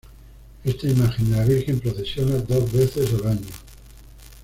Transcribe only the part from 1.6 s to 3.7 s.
procesiona dos veces al año.